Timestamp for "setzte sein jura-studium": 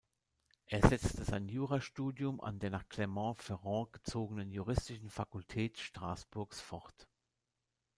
0.81-2.41